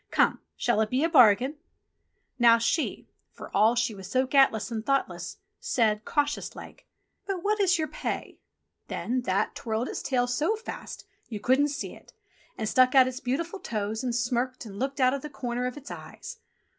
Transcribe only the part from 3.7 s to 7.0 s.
she was so gatless and thoughtless, said, cautious like:"